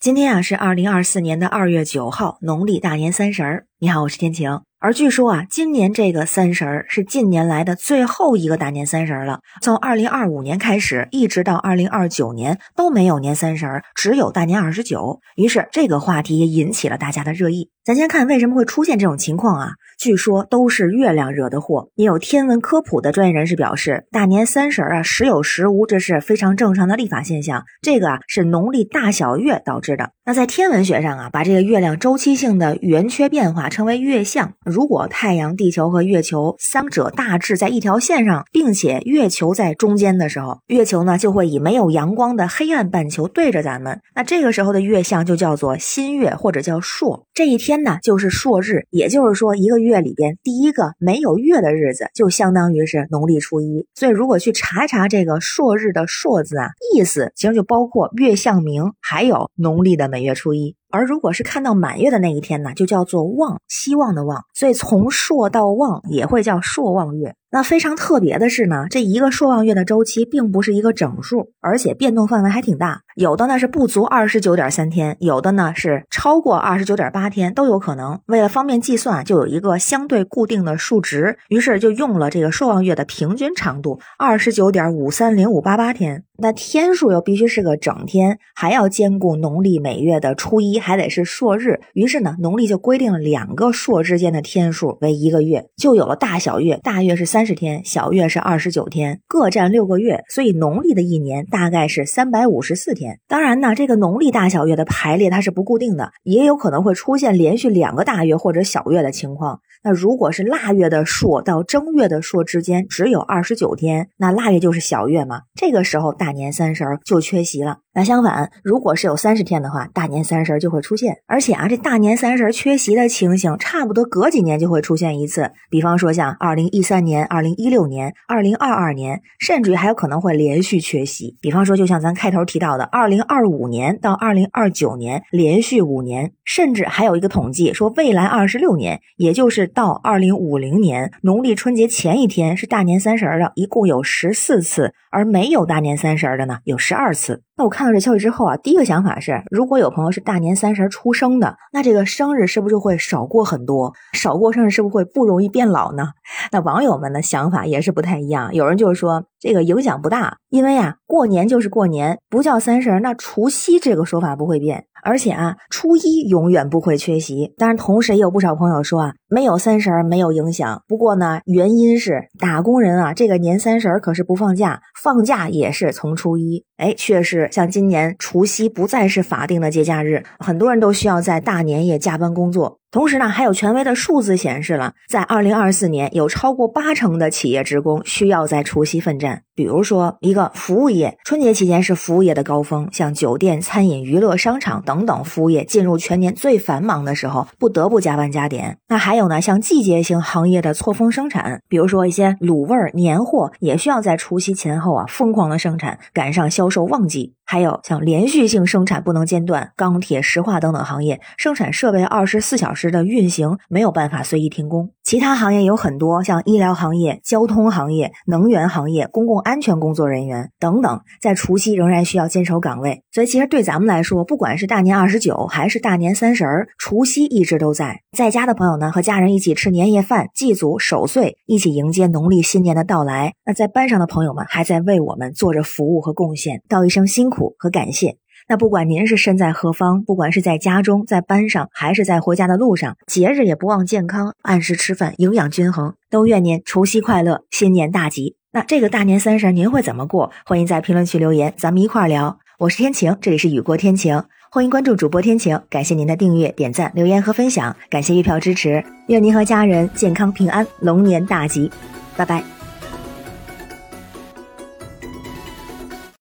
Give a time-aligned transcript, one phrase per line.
[0.00, 3.64] 今天啊是二零二四年的二月九号，农历大年三十儿。
[3.80, 4.60] 你好，我是天晴。
[4.78, 9.40] 而据说啊，今年这个三十儿是近年来的最后一个大年三十儿了。
[9.60, 15.18] 从二零二五年开始，一直到二零二九年都没有年三十儿，只有大年二十九。
[15.34, 17.70] 于是这个话题也引起了大家的热议。
[17.84, 19.70] 咱先看为什么会出现这种情况啊？
[19.98, 21.90] 据说都是月亮惹的祸。
[21.96, 27.64] 也有天文科普的专业人士表示，大年三十儿啊时有时无，这是非常正常的历法现象。
[27.82, 30.12] 这个啊是农历大小月导致的。
[30.24, 34.52] 那在天文学上啊，把这个月亮周期性的圆缺变化称为月相。
[34.64, 44.00] 如果太阳、地球和月球三者大致在一条线上，并且月球在中间的时候，月球呢就会以没有阳光的黑暗半球对着咱们。
[44.14, 47.26] 那这个时候的月相就叫做新月或者叫朔。
[47.34, 53.86] 这一天呢就是朔日，也就是说一个月月里边第一个没有月的日子，就相当于是农历初一。
[53.94, 60.76] 所以如果去查一查这个朔日的朔字啊，意思其实就包括月相明，还有农历的每月初一。
[60.90, 67.34] 而如果是看到满月的那一天呢，就叫做望，希望的望，所以从朔到望也会叫朔望月。
[67.50, 73.00] 那非常特别的是呢，这一个朔望月的周期并不是一个整数，而且变动范围还挺大。
[73.16, 78.20] 有的呢是不足二十九点三天，有的呢是超过二十九点八天，都有可能。
[78.26, 86.24] 为了方便计算，就有一个相对固定的数值，于是就用了这个朔望月的平均长度二十九点五三零五八八天。
[86.40, 91.80] 那天数又必须是个整天，还要兼顾农历每月的初一，还得是朔日。
[91.94, 96.78] 于是呢，农历就规定了两个朔之间的天数为一个月，就有了大小月。
[96.80, 100.22] 大月是三十天，小月是二十九天，各占六个月。
[100.28, 103.18] 所以农历的一年大概是三百五十四天。
[103.26, 109.58] 当然呢，这个农历大小月的排列它是不固定的，也有可能会出现连续两个大月或者小月的情况。
[109.82, 115.42] 那如果是腊月的朔到正月的朔之间只有二十九天，那腊月就是小月嘛。
[115.54, 117.78] 这个时候大大年三十就缺席了。
[117.94, 121.16] 那相反，如果是有三十天的话，大年三十就会出现。
[121.26, 125.50] 而且啊，这大年三十缺席的情形，差不多隔几年就会出现一次。
[125.70, 131.38] 比方说像二零一三年、二零一六年、二零二二年，甚至于还有可能会连续缺席。
[131.40, 147.42] 比方说，就像咱开头提到的，二零二五年到二零二九年连续五年，甚至还有一个统计说，未来二十六年，也就是到二零五零年农历春节前一天是大年三十的，一共有十四次，而没有大年三十十的呢，有十二次。
[147.58, 153.92] 那我看到这消息之后啊，第一个想法是，如果有朋友是大年三十出生的，那这个生日是不是就会少过很多？
[154.12, 156.10] 少过生日是不是会不容易变老呢？
[156.52, 164.84] 那网友们的想法也是不太一样，有人就是说这个影响不大，因为呀，过年就是过年，不叫三十，那除夕这个说法不会变。
[165.04, 167.54] 而且啊，初一永远不会缺席。
[167.56, 170.82] 当然，同时也有不少朋友说啊，没有三十没有影响。
[170.88, 176.64] 不过呢，原因是打工人啊，这个年三十可是不放假，放假也是从初一。
[176.78, 182.78] 哎，确实，像今年除夕不再是法定的节假日，很多人都需要在大年夜加班工作。
[182.90, 189.42] 同时呢，还有权威的数字显示了，在二零二四年，有超过八成的企业职工需要在除夕奋战。
[189.54, 198.78] 比如说，一个服务业，春节期间是服务业的高峰，像酒店、餐饮、娱乐、商场等等服务业进入全年最繁忙的时候，不得不加班加点。
[198.88, 207.34] 那还有呢，像季节性行业的错峰生产，比如说一些卤味、年货，也需要在除夕前后啊疯狂的生产，赶上销售旺季。
[207.50, 214.92] 还有像连续性生产不能间断，钢铁、石化等等行业生产设备二十四小时的运行没有办法随意停工。
[215.08, 223.04] 其他行业有很多，像医疗行业、交通行业、能源行业、公共安全工作人员等等，在除夕仍然需要坚守岗位。
[223.10, 228.02] 所以，其实对咱们来说，不管是大年二十九还是大年三十儿，除夕一直都在。
[228.14, 233.32] 在家的朋友呢，和家人一起吃年夜饭，祭祖守岁，一起迎接农历新年的到来。
[233.46, 238.18] 那在班上的朋友们，还在为我们做着服务和贡献，道一声辛苦和感谢。
[238.48, 248.36] 那不管您是身在何方，不管是在家中、在班上，还是在回家的路上，节日也不忘健康，按时吃饭，营养均衡，都愿您除夕快乐，新年大吉。
[248.52, 250.32] 那这个大年三十您会怎么过？
[250.46, 252.38] 欢迎在评论区留言，咱们一块儿聊。
[252.58, 261.70] 我是天晴，这里是雨过天晴，欢迎关注主播天晴，感谢您的订阅、点赞、留言和分享，感谢月票支持，愿您和家人健康平安，龙年大吉，
[262.16, 262.57] 拜拜。